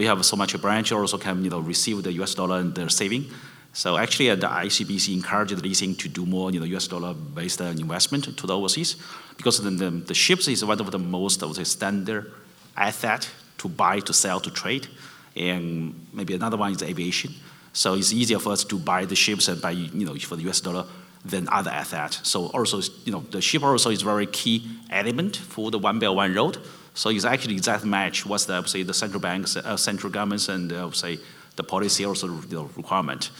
[0.00, 2.88] we have so much branch also can you know receive the US dollar and the
[2.88, 3.24] saving.
[3.72, 6.88] So actually, uh, the ICBC encouraged leasing to do more, you know, U.S.
[6.88, 8.96] dollar-based uh, investment to the overseas,
[9.36, 12.32] because the, the, the, ships is one of the most, I would say, standard
[12.76, 14.88] asset to buy, to sell, to trade,
[15.36, 17.32] and maybe another one is aviation.
[17.72, 20.42] So it's easier for us to buy the ships and buy, you know, for the
[20.50, 20.60] U.S.
[20.60, 20.84] dollar
[21.24, 22.28] than other assets.
[22.28, 26.16] So also, you know, the ship also is very key element for the one belt
[26.16, 26.58] one road.
[26.94, 30.72] So it's actually exact match what's the say the central banks, uh, central governments, and
[30.72, 31.18] uh, say
[31.56, 33.30] the policy also you know, requirement.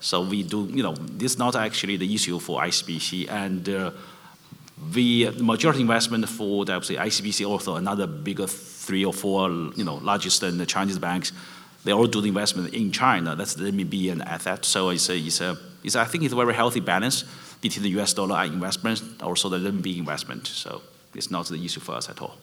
[0.00, 3.68] So we do you know this is not actually the issue for ICBC and.
[3.68, 3.90] Uh,
[4.92, 9.96] the majority investment for the say, ICBC also another bigger three or four you know
[9.96, 11.32] largest than the Chinese banks,
[11.84, 13.36] they all do the investment in China.
[13.36, 14.64] That's the RMB and asset.
[14.64, 17.24] So it's a, it's a it's, I think it's a very healthy balance
[17.60, 20.46] between the US dollar investment also the RMB investment.
[20.46, 20.82] So
[21.14, 22.36] it's not the issue for us at all.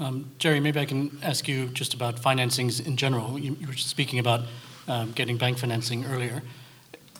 [0.00, 3.36] Um, Jerry, maybe I can ask you just about financings in general.
[3.36, 4.42] You, you were speaking about
[4.86, 6.42] um, getting bank financing earlier.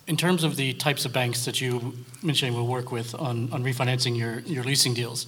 [0.07, 3.64] In terms of the types of banks that you mentioned will work with on, on
[3.64, 5.27] refinancing your, your leasing deals,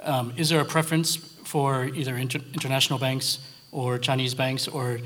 [0.00, 3.38] um, is there a preference for either inter- international banks
[3.70, 4.98] or Chinese banks, or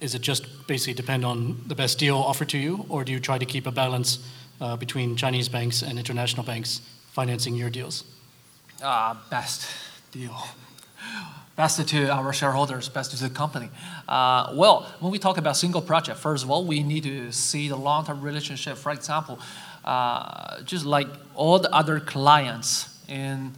[0.00, 3.20] is it just basically depend on the best deal offered to you, or do you
[3.20, 4.18] try to keep a balance
[4.60, 8.04] uh, between Chinese banks and international banks financing your deals?
[8.82, 9.68] Uh, best
[10.12, 10.36] deal
[11.60, 13.68] best to our shareholders, best to the company.
[14.08, 17.68] Uh, well, when we talk about single project, first of all, we need to see
[17.68, 18.78] the long-term relationship.
[18.78, 19.38] For example,
[19.84, 22.70] uh, just like all the other clients
[23.08, 23.52] in,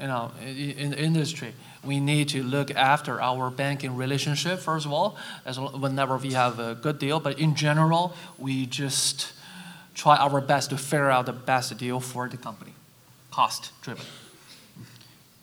[0.00, 1.52] you know, in, in the industry,
[1.84, 6.58] we need to look after our banking relationship first of all, as whenever we have
[6.58, 7.20] a good deal.
[7.20, 9.34] But in general, we just
[9.94, 12.72] try our best to figure out the best deal for the company,
[13.30, 14.06] cost driven.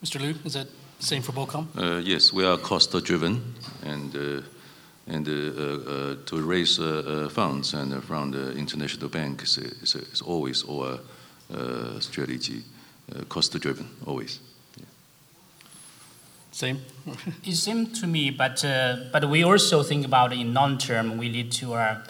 [0.04, 0.19] Mr.
[0.19, 0.67] Liu, is that
[0.99, 1.67] same for BOCOM?
[1.77, 3.41] Uh, yes, we are cost-driven,
[3.84, 4.41] and uh,
[5.08, 6.77] and uh, to raise
[7.31, 10.99] funds and from the international bank is, is, is always our
[11.99, 12.63] strategy,
[13.29, 14.39] cost-driven, always.
[16.51, 16.79] Same.
[17.43, 21.27] it seems to me, but uh, but we also think about in long term we
[21.27, 22.01] need to uh,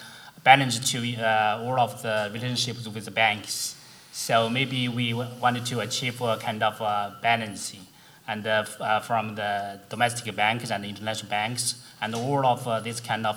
[0.44, 3.74] balance to uh, all of the relationships with the banks.
[4.12, 6.78] So maybe we wanted to achieve a kind of
[7.20, 7.86] balancing
[8.28, 13.00] and uh, uh, from the domestic banks and international banks, and all of uh, this
[13.00, 13.36] kind of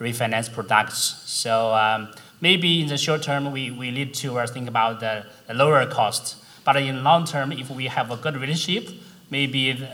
[0.00, 1.22] refinance products.
[1.26, 5.54] So um, maybe in the short term, we, we need to think about the, the
[5.54, 6.36] lower cost.
[6.64, 8.94] But in long term, if we have a good relationship,
[9.30, 9.86] maybe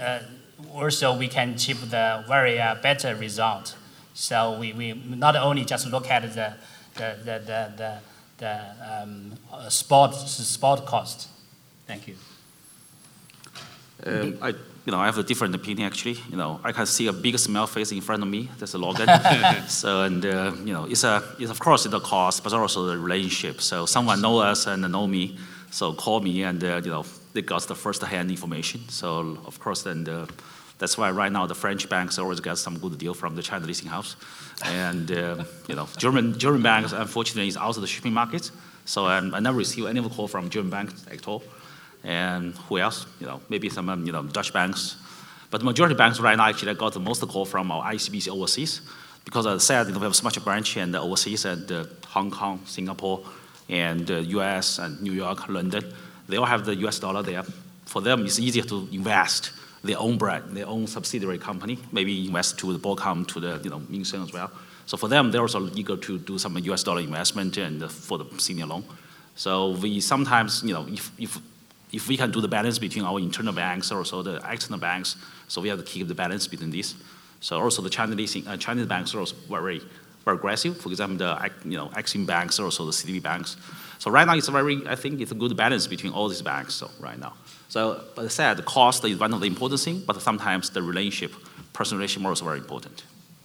[0.73, 3.77] also we can achieve the very better result.
[4.15, 6.55] So we, we not only just look at the,
[6.95, 7.99] the, the, the, the,
[8.39, 9.33] the um,
[9.69, 11.29] spot, spot cost.
[11.87, 12.17] Thank you.
[14.03, 14.55] Um, I,
[14.85, 16.19] you know, I have a different opinion actually.
[16.29, 18.51] You know, I can see a big smile face in front of me.
[18.59, 19.09] That's a Logan.
[19.69, 22.99] so, and uh, you know, it's a, it's of course the cost, but also the
[22.99, 23.61] relationship.
[23.61, 25.39] So, someone know us and know me,
[25.71, 28.83] so call me, and uh, you know, they got the first-hand information.
[28.89, 30.29] So, of course, then the,
[30.79, 33.65] that's why right now the French banks always get some good deal from the China
[33.65, 34.17] leasing house,
[34.67, 38.51] and uh, you know, German German banks unfortunately is out of the shipping market.
[38.85, 41.43] So, um, I never receive any call from German banks at all
[42.05, 43.07] and who else?
[43.19, 44.97] You know, maybe some um, you know Dutch banks,
[45.51, 48.29] but the majority of banks right now actually got the most call from our ICBC
[48.29, 48.83] overseas,
[49.25, 51.85] because as I said, you know, we have so much branch the overseas and uh,
[52.09, 53.25] Hong Kong, Singapore,
[53.69, 54.79] and uh, U.S.
[54.79, 55.83] and New York, London.
[56.29, 56.99] They all have the U.S.
[56.99, 57.43] dollar there.
[57.87, 62.59] For them, it's easier to invest their own brand, their own subsidiary company, maybe invest
[62.59, 64.51] to the BOCOM, to the you know Ming as well.
[64.87, 66.83] So for them, they're also eager to do some U.S.
[66.83, 68.85] dollar investment and uh, for the senior loan.
[69.37, 71.39] So we sometimes, you know, if, if
[71.95, 75.17] if we can do the balance between our internal banks or also the external banks,
[75.47, 76.97] so we have to keep the balance between these.
[77.41, 79.81] So also the Chinese, uh, Chinese banks are also very,
[80.25, 80.77] very aggressive.
[80.81, 83.57] For example, the you know Exim banks or also the CDB banks.
[83.99, 86.75] So right now it's very, I think it's a good balance between all these banks.
[86.75, 87.35] So right now,
[87.69, 90.83] so but I said the cost is one of the important things, but sometimes the
[90.83, 91.33] relationship,
[91.73, 93.05] personal relationship, also very important.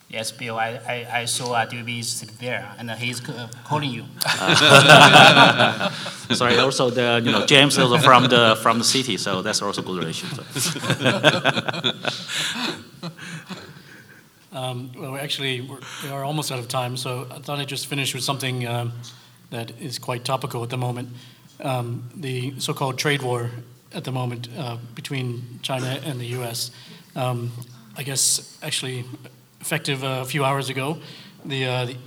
[0.10, 4.06] Yes, Bill, I, I, I saw uh, DB sitting there, and he's uh, calling you.
[6.36, 9.84] Sorry, also the you know James is from the from the city, so that's also
[9.84, 10.40] good relationship.
[14.52, 17.86] um, well, actually, we're, we are almost out of time, so I thought I'd just
[17.86, 18.94] finish with something um,
[19.52, 21.10] that is quite topical at the moment.
[21.62, 23.52] Um, the so-called trade war
[23.94, 26.72] at the moment uh, between China and the U.S.
[27.16, 27.52] Um,
[27.96, 29.06] I guess actually
[29.62, 31.00] effective a few hours ago.
[31.46, 31.98] The, uh, the,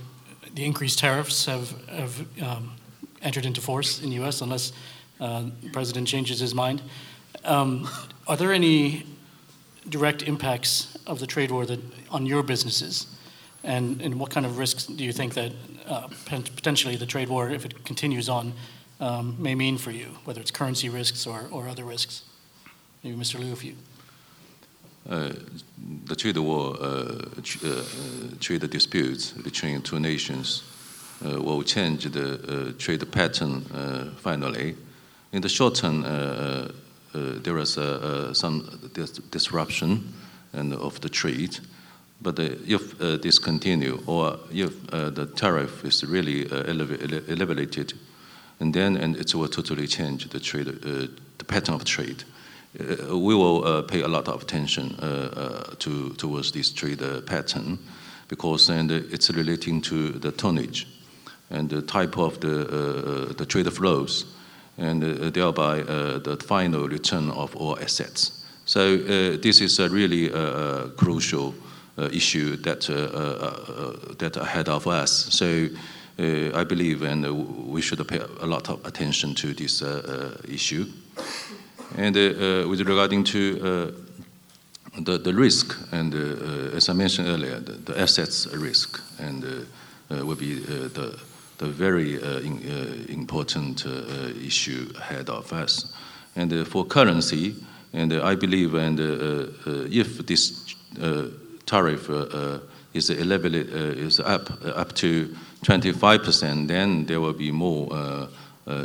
[0.53, 2.71] the, increased tariffs have, have um,
[3.21, 4.41] entered into force in the U.S.
[4.41, 4.73] unless
[5.19, 6.81] uh, the president changes his mind.
[7.45, 7.89] Um,
[8.27, 9.05] are there any
[9.89, 13.07] direct impacts of the trade war that, on your businesses?
[13.63, 15.51] And, and what kind of risks do you think that
[15.87, 18.53] uh, potentially the trade war, if it continues on,
[18.99, 22.23] um, may mean for you, whether it's currency risks or, or other risks?
[23.03, 23.39] Maybe Mr.
[23.39, 23.75] Liu, if you.
[25.09, 25.33] Uh,
[26.05, 27.83] the trade war, uh, uh, uh,
[28.39, 30.63] trade disputes between two nations
[31.25, 33.65] uh, will change the uh, trade pattern
[34.17, 34.75] finally.
[35.33, 36.03] In the short term,
[37.13, 37.73] there is
[38.37, 40.13] some dis disruption
[40.53, 41.59] and of the trade.
[42.21, 47.93] But if this continue or if the tariff is really elevated,
[48.59, 52.23] and then and it will totally change the trade, the pattern of trade.
[52.79, 57.03] Uh, we will uh, pay a lot of attention uh, uh to, towards this trade
[57.25, 57.77] pattern
[58.27, 60.87] because and it's relating to the tonnage
[61.51, 64.25] and the type of the, uh, uh, the trade flows
[64.79, 68.43] and thereby the final return of all assets.
[68.65, 68.97] So
[69.37, 70.29] this is a really
[70.97, 71.53] crucial
[72.11, 72.81] issue that,
[74.17, 75.11] that ahead of us.
[75.11, 75.67] So
[76.17, 79.83] I believe and we should pay a lot of attention to this
[80.47, 80.87] issue.
[81.95, 83.93] And uh, uh, with regarding to
[84.95, 88.99] uh, the, the risk, and uh, uh, as I mentioned earlier, the, the assets risk,
[89.19, 91.19] and uh, will be the,
[91.57, 92.61] the very in,
[93.09, 93.85] important
[94.43, 95.93] issue ahead of us.
[96.35, 97.55] And for currency,
[97.95, 98.99] And I believe, and
[99.91, 100.75] if this
[101.67, 102.09] tariff
[102.93, 108.27] is elevated, is up up to 25%, then there will be more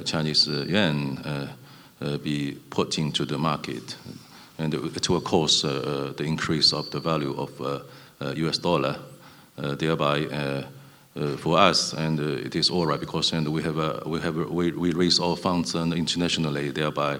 [0.04, 1.48] Chinese yuan
[2.00, 3.96] Uh, be put into the market,
[4.58, 7.50] and it will cause uh, uh, the increase of the value of
[8.36, 8.58] U.S.
[8.58, 8.96] dollar,
[9.56, 10.64] thereby
[11.38, 14.92] for us, and it is all right because and we have we have we, we
[14.92, 17.18] raise our funds and internationally, thereby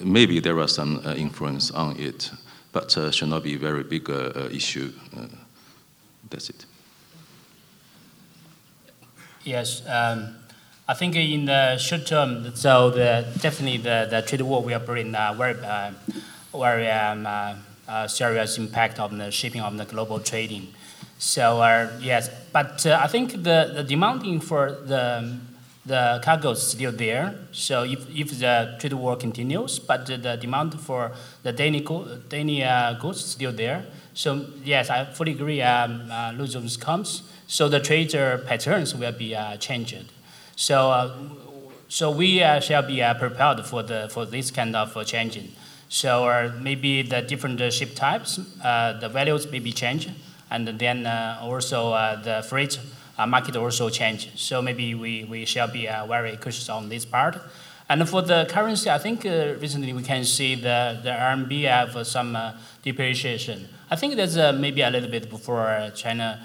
[0.00, 2.30] maybe there are some influence on it,
[2.72, 4.08] but should not be a very big
[4.50, 4.90] issue.
[6.30, 6.64] that's it.
[9.44, 9.82] Yes.
[9.86, 10.36] Um,
[10.92, 15.14] I think in the short term, so the, definitely the, the trade war will bring
[15.14, 15.90] a very, uh,
[16.54, 17.54] very um, uh,
[17.88, 20.68] uh, serious impact on the shipping of the global trading.
[21.16, 25.38] So uh, yes, but uh, I think the, the demanding for the
[25.86, 27.36] the cargo is still there.
[27.52, 31.12] So if, if the trade war continues, but the, demand for
[31.42, 33.86] the daily, uh, goods is still there.
[34.12, 35.62] So yes, I fully agree.
[35.62, 36.34] Um, uh,
[36.78, 40.12] comes, so the trader patterns will be uh, changed.
[40.62, 41.18] So uh,
[41.88, 45.48] so we uh, shall be uh, prepared for the for this kind of changing.
[45.88, 50.12] So maybe the different ship types, the values may be changed,
[50.52, 51.04] and then
[51.42, 51.90] also
[52.22, 52.78] the freight
[53.26, 54.30] market also change.
[54.36, 57.38] So maybe we, we shall be very cautious on this part.
[57.88, 62.06] And for the currency, I think uh, recently we can see the, the RMB have
[62.06, 62.52] some uh,
[62.82, 63.68] depreciation.
[63.90, 66.40] I think that's uh, maybe a little bit for uh, China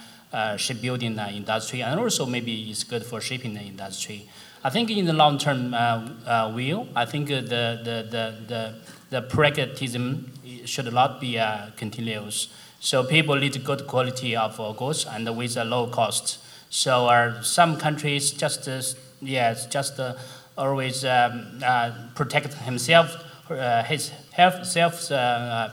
[0.58, 4.28] shipbuilding uh, industry, and also maybe it's good for shipping industry.
[4.64, 8.76] I think in the long term uh, view, I think the, the, the, the,
[9.10, 10.32] the pragmatism
[10.66, 11.42] should not be
[11.78, 12.50] continuous.
[12.80, 16.40] So people need good quality of goods and with a low cost.
[16.70, 18.82] So uh, some countries just uh,
[19.22, 20.16] yes just uh,
[20.58, 23.16] always um, uh, protect himself
[23.50, 25.70] uh, his health self uh,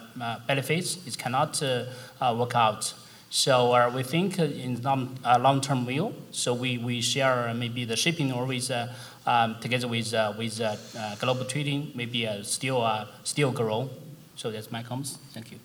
[0.47, 0.99] benefits.
[1.07, 1.61] It cannot
[2.21, 2.95] work out.
[3.35, 6.15] So uh, we think uh, in long uh, long term view.
[6.31, 8.71] So we, we share maybe the shipping or with
[9.27, 10.61] um, together with with
[11.19, 12.87] global trading maybe still
[13.25, 13.91] still grow.
[14.37, 15.19] So that's my comments.
[15.33, 15.59] Thank you.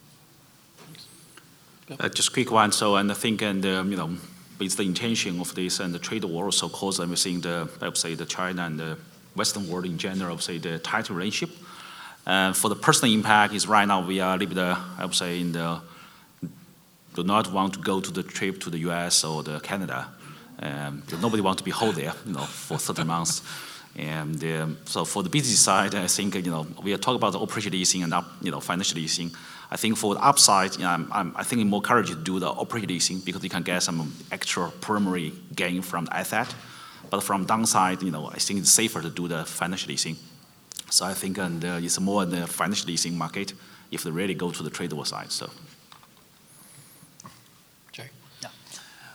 [2.09, 2.71] just quick one.
[2.71, 4.17] So and I think and um, you know
[4.57, 7.85] with the intention of this and the trade war also cause I'm seeing the I
[7.85, 8.97] would say the China and the
[9.35, 11.55] Western world in general, say the tight relationship.
[12.25, 15.05] Uh, for the personal impact is right now we are a little bit, uh, I
[15.05, 15.81] would say in the
[17.21, 19.23] do not want to go to the trip to the U.S.
[19.23, 20.07] or the Canada.
[20.61, 23.41] Um, nobody wants to be hold there, you know, for 30 months.
[23.95, 27.33] And um, so for the business side, I think you know we are talking about
[27.33, 29.31] the operation leasing and up, you know financial leasing.
[29.71, 32.39] I think for the upside, you know, I'm, I'm, i think more courage to do
[32.39, 36.55] the operation leasing because you can get some extra primary gain from the asset.
[37.09, 40.15] But from downside, you know, I think it's safer to do the financial leasing.
[40.89, 43.53] So I think and, uh, it's more in the financial leasing market
[43.91, 45.31] if they really go to the trade war side.
[45.31, 45.49] So.
[47.91, 48.09] Jay.
[48.41, 48.49] Yeah.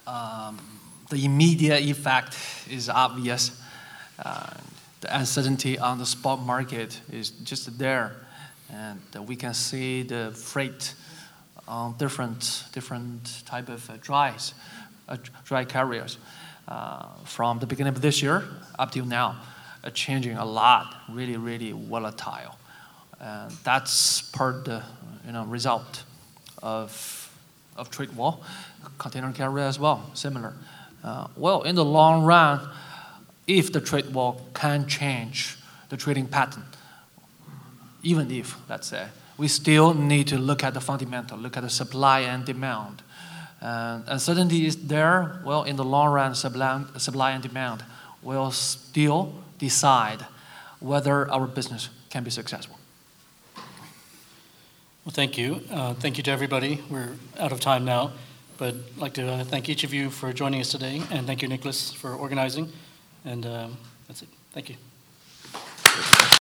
[0.06, 0.58] Um,
[1.10, 2.36] the immediate effect
[2.70, 3.60] is obvious.
[4.18, 4.50] Uh,
[5.00, 8.16] the uncertainty on the spot market is just there.
[8.72, 10.94] And uh, we can see the freight
[11.66, 14.54] on different different type of uh, dries,
[15.08, 16.18] uh, dry carriers.
[17.24, 18.44] From the beginning of this year
[18.78, 19.36] up till now,
[19.92, 22.56] changing a lot, really really volatile,
[23.20, 24.82] and that's part the
[25.26, 26.04] you know result
[26.62, 27.23] of
[27.76, 28.38] of trade war,
[28.98, 30.54] container carrier as well, similar.
[31.02, 32.60] Uh, well, in the long run,
[33.46, 35.58] if the trade war can change
[35.88, 36.64] the trading pattern,
[38.02, 39.06] even if, let's say,
[39.36, 43.02] we still need to look at the fundamental, look at the supply and demand.
[43.60, 45.40] And uncertainty is there.
[45.44, 47.84] Well, in the long run, supply and demand
[48.22, 50.26] will still decide
[50.80, 52.78] whether our business can be successful.
[55.04, 55.60] Well, thank you.
[55.70, 56.82] Uh, thank you to everybody.
[56.88, 58.12] We're out of time now,
[58.56, 61.42] but I'd like to uh, thank each of you for joining us today, and thank
[61.42, 62.72] you, Nicholas, for organizing.
[63.26, 63.76] And um,
[64.08, 64.28] that's it.
[64.52, 64.76] Thank you.